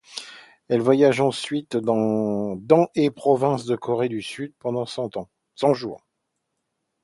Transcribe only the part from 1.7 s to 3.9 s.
dans et provinces de